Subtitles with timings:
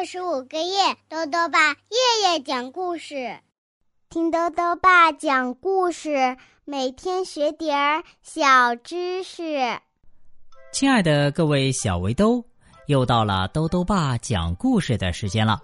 [0.00, 3.38] 二十五个夜，豆豆爸夜夜讲故事，
[4.08, 9.58] 听豆豆爸讲故事，每天学点儿小知识。
[10.72, 12.42] 亲爱的各位小围兜，
[12.86, 15.60] 又到了豆豆爸讲故事的时间了。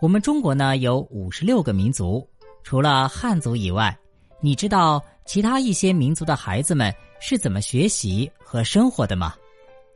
[0.00, 2.26] 我们中国呢有五十六个民族，
[2.62, 3.94] 除了汉族以外，
[4.40, 9.34] 你知道其他一些民族的孩子们是怎么学习和生活的吗？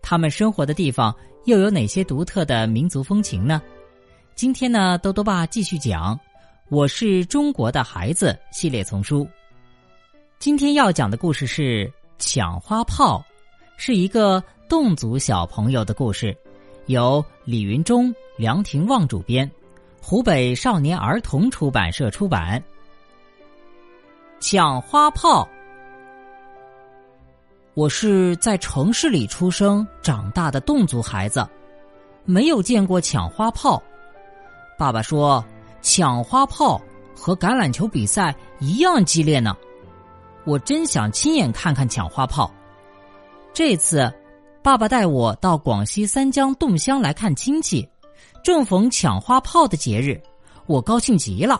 [0.02, 1.14] 他们生活的地方
[1.45, 3.60] 又有哪些独特的民族风情呢？
[4.37, 6.14] 今天呢，豆豆爸继续讲
[6.69, 9.27] 《我是中国的孩子》系列丛书。
[10.38, 13.24] 今天要讲的故事是抢花炮，
[13.77, 16.36] 是一个侗族小朋友的故事，
[16.86, 19.50] 由李云中、梁廷旺主编，
[20.00, 22.62] 湖北少年儿童出版社出版。
[24.38, 25.48] 抢花炮。
[27.74, 31.48] 我是在城市里出生长大的侗族孩子，
[32.27, 33.83] 没有见过抢花炮。
[34.78, 35.42] 爸爸说，
[35.80, 36.78] 抢花炮
[37.16, 39.56] 和橄榄球比赛一样激烈呢。
[40.44, 42.52] 我真想亲眼看看抢花炮。
[43.55, 44.12] 这次，
[44.62, 47.88] 爸爸带我到广西三江侗乡来看亲戚，
[48.44, 50.20] 正逢抢花炮的节日，
[50.66, 51.58] 我高兴极了。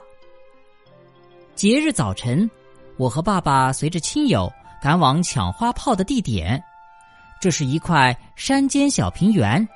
[1.55, 2.51] 节日早晨，
[2.99, 4.53] 我和爸爸随着亲友。
[4.83, 6.61] 赶往抢花炮的地点，
[7.41, 9.67] 这是一块山间小平原，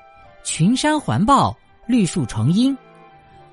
[0.43, 2.77] 群山环抱，绿树成荫，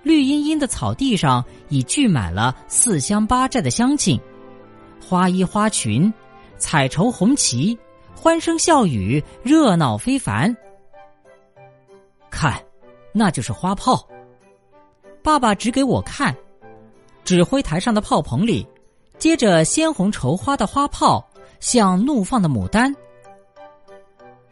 [0.02, 4.20] 绿茵茵的草地上已聚满了四乡八寨的乡亲，
[5.00, 6.12] 花衣花裙，
[6.58, 7.78] 彩绸红旗，
[8.16, 10.52] 欢声笑语，热闹非凡。
[12.32, 12.60] 看，
[13.12, 14.04] 那就是花炮。
[15.22, 16.36] 爸爸指给我看，
[17.24, 18.68] 指挥台上的炮棚里，
[19.20, 21.24] 接着鲜红绸花的花炮。
[21.64, 22.94] 像怒放的牡丹，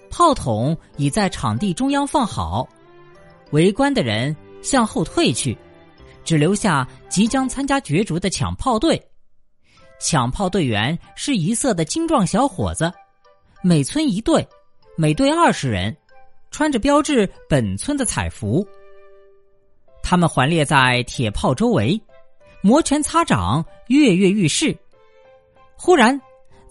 [0.09, 2.65] 炮筒已在场地中央放好，
[3.51, 5.55] 围观的人向后退去，
[6.23, 8.97] 只留下即将参加角逐的抢炮队。
[9.99, 12.89] 抢炮队员是一色的精壮小伙子，
[13.61, 14.47] 每村一队，
[14.95, 15.95] 每队二十人，
[16.49, 18.65] 穿着标志本村的彩服。
[20.01, 22.01] 他们环列在铁炮周围，
[22.61, 24.73] 摩拳擦掌，跃跃欲试。
[25.75, 26.17] 忽然。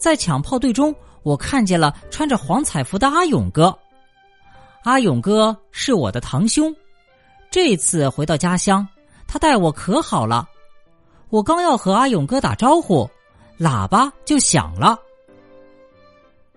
[0.01, 3.77] 在抢炮队中，我看见了穿着黄彩服的阿勇哥。
[4.81, 6.75] 阿勇哥是我的堂兄，
[7.51, 8.85] 这次回到家乡，
[9.27, 10.49] 他待我可好了。
[11.29, 13.07] 我刚要和阿勇哥打招呼，
[13.59, 14.97] 喇叭就响了。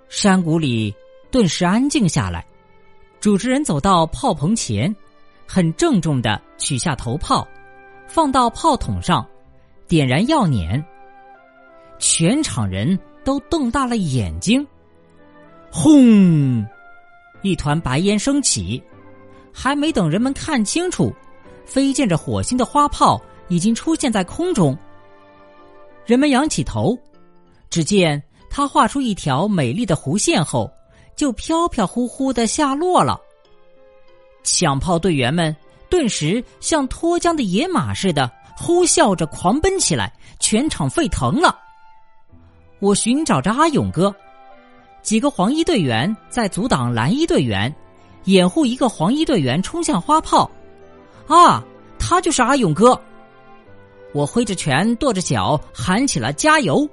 [0.09, 0.95] 山谷里
[1.31, 2.47] 顿时安静下来。
[3.21, 4.95] 主持人走到炮棚前，
[5.47, 7.47] 很郑重的取下头炮，
[8.07, 9.27] 放到炮筒上，
[9.87, 10.83] 点燃药碾。
[11.99, 12.99] 全场人。
[13.25, 14.65] 都瞪大了眼睛，
[15.71, 16.65] 轰！
[17.43, 18.83] 一团白烟升起，
[19.53, 21.13] 还没等人们看清楚，
[21.67, 24.77] 飞溅着火星的花炮已经出现在空中。
[26.07, 26.97] 人们仰起头，
[27.71, 30.71] 只见它画出一条美丽的弧线后，
[31.17, 33.21] 就飘飘忽忽的下落了。
[34.43, 35.55] 抢炮队员们
[35.89, 41.59] 顿时像脱缰的野马似的呼啸着狂奔起来，全场沸腾了。
[42.85, 44.15] 我寻找着阿勇哥，
[45.01, 47.75] 几个黄衣队员在阻挡蓝衣队员，
[48.25, 50.51] 掩护一个黄衣队员冲向花炮。
[51.27, 51.65] 啊，
[51.99, 53.01] 他就是阿勇哥！
[54.13, 56.87] 我挥着拳，跺着脚，喊起了加油。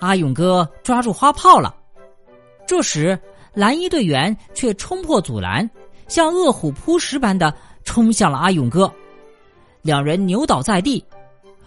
[0.00, 1.72] 阿勇哥抓住花炮了。
[2.66, 3.16] 这时，
[3.52, 5.70] 蓝衣队员却冲破阻拦，
[6.08, 7.54] 像饿虎扑食般的
[7.84, 8.92] 冲向了阿勇哥。
[9.80, 11.04] 两人扭倒在地，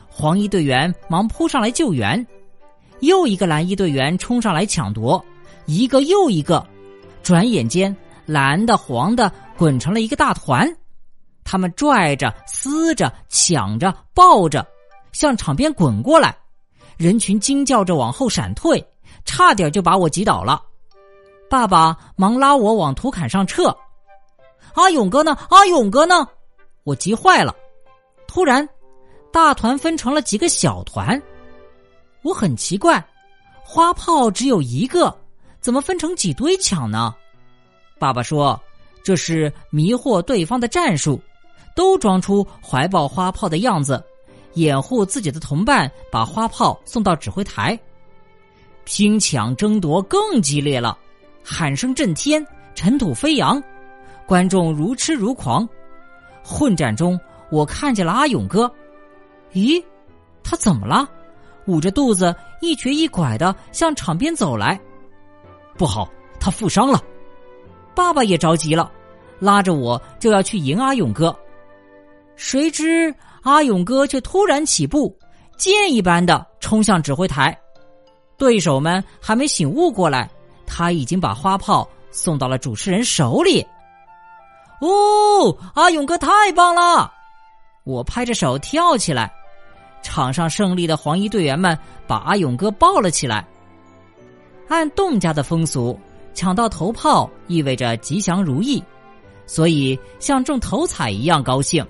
[0.09, 2.27] 黄衣队员忙扑上来救援。
[3.01, 5.23] 又一个蓝衣队员冲上来抢夺，
[5.65, 6.65] 一个又一个，
[7.23, 10.67] 转眼间蓝的黄的滚成了一个大团，
[11.43, 14.65] 他们拽着、撕着、抢着、抱着，
[15.11, 16.35] 向场边滚过来，
[16.97, 18.83] 人群惊叫着往后闪退，
[19.25, 20.61] 差点就把我挤倒了。
[21.50, 23.75] 爸爸忙拉我往土坎上撤。
[24.73, 25.38] 阿勇哥呢？
[25.50, 26.27] 阿勇哥呢？
[26.83, 27.55] 我急坏了。
[28.27, 28.67] 突然，
[29.31, 31.21] 大团分成了几个小团。
[32.23, 33.03] 我很奇怪，
[33.63, 35.15] 花炮只有一个，
[35.61, 37.13] 怎么分成几堆抢呢？
[37.99, 38.59] 爸爸说，
[39.03, 41.21] 这是迷惑对方的战术，
[41.75, 44.03] 都装出怀抱花炮的样子，
[44.53, 47.77] 掩护自己的同伴把花炮送到指挥台。
[48.83, 50.97] 拼抢争夺更激烈了，
[51.43, 53.61] 喊声震天，尘土飞扬，
[54.25, 55.67] 观众如痴如狂。
[56.43, 57.19] 混战中，
[57.51, 58.71] 我看见了阿勇哥，
[59.53, 59.83] 咦，
[60.43, 61.09] 他怎么了？
[61.67, 64.79] 捂着肚子，一瘸一拐的向场边走来，
[65.77, 66.09] 不好，
[66.39, 67.01] 他负伤了。
[67.93, 68.91] 爸爸也着急了，
[69.39, 71.37] 拉着我就要去迎阿勇哥。
[72.35, 75.15] 谁知阿勇哥却突然起步，
[75.57, 77.57] 箭一般的冲向指挥台。
[78.37, 80.29] 对手们还没醒悟过来，
[80.65, 83.65] 他已经把花炮送到了主持人手里。
[84.79, 87.11] 哦，阿勇哥太棒了！
[87.83, 89.33] 我拍着手跳起来。
[90.01, 91.77] 场上胜利的黄衣队员们
[92.07, 93.45] 把阿勇哥抱了起来。
[94.67, 95.97] 按侗家的风俗，
[96.33, 98.83] 抢到头炮意味着吉祥如意，
[99.45, 101.85] 所以像中头彩一样高兴，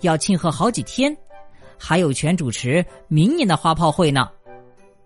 [0.00, 1.14] 要庆贺好几天，
[1.78, 4.28] 还有权主持明年的花炮会呢。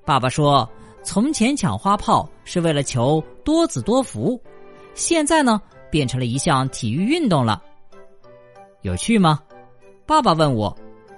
[0.05, 0.69] 爸爸说，
[1.03, 4.41] 从前抢花炮是为了求多子多福，
[4.95, 5.61] 现在呢
[5.91, 7.61] 变成了一项体育运动了。
[8.83, 9.41] 有趣吗？
[10.07, 10.77] 爸爸问我，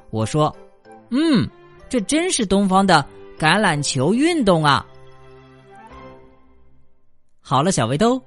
[0.08, 0.54] 我说，
[1.10, 1.48] 嗯，
[1.88, 3.04] 这真是东方的
[3.38, 4.86] 橄榄球运动啊。
[7.40, 8.20] 好了，小围兜，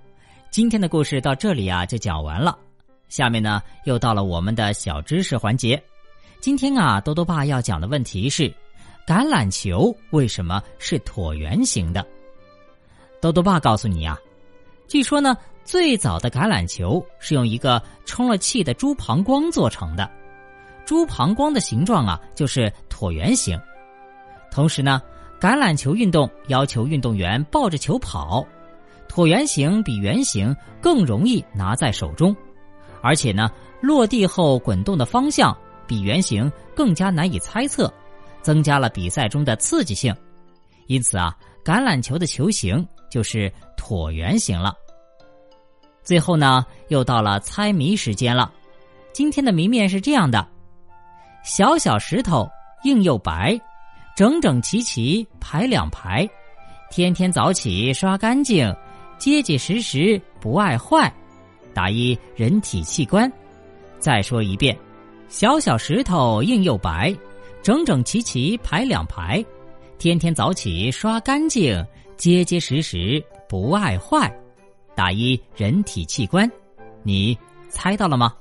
[0.49, 2.57] 今天的故事到这里啊就讲完了。
[3.07, 5.81] 下面呢又到了我们的小知识环节。
[6.39, 8.51] 今天啊，多多爸要讲的问题是：
[9.05, 12.03] 橄榄球为什么是椭圆形的？
[13.21, 14.17] 多多爸告诉你啊，
[14.87, 20.09] 据说呢，最早的橄榄球是用一个充了气的猪膀胱做成的，
[20.85, 23.59] 猪膀胱的形状啊就是椭圆形。
[24.51, 25.01] 同时呢，
[25.39, 28.45] 橄榄球运动要求运动员抱着球跑。
[29.07, 32.33] 椭圆形比圆形更容易拿在手中，
[33.01, 33.51] 而且呢，
[33.81, 37.93] 落地后滚动的方向比圆形更加难以猜测，
[38.41, 40.15] 增加了比赛中的刺激性。
[40.87, 44.73] 因此啊，橄榄球的球形就是椭圆形了。
[46.03, 48.51] 最后呢，又到了猜谜时间了。
[49.11, 50.47] 今天的谜面是这样的：
[51.43, 52.49] 小小石头
[52.83, 53.59] 硬又白，
[54.15, 56.27] 整整齐齐排两排，
[56.89, 58.73] 天天早起刷干净。
[59.17, 61.13] 结结实实不爱坏，
[61.75, 63.31] 打一人体器官。
[63.99, 64.75] 再说一遍，
[65.29, 67.15] 小小石头硬又白，
[67.61, 69.45] 整整齐齐排两排，
[69.99, 71.85] 天天早起刷干净，
[72.17, 74.35] 结结实实不爱坏，
[74.95, 76.49] 打一人体器官。
[77.03, 77.38] 你
[77.69, 78.33] 猜到了吗？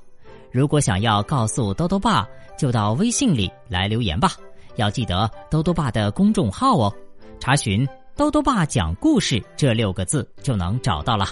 [0.49, 2.27] 如果想要告诉兜兜爸，
[2.61, 4.33] 就到微信里来留言吧。
[4.75, 6.93] 要记得兜兜爸的公众号哦，
[7.39, 7.87] 查询。
[8.15, 11.25] 兜兜爸讲故事这六个字就能找到了。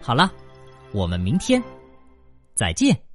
[0.00, 0.28] 好了，
[0.90, 1.62] 我们明天
[2.56, 3.07] 再见。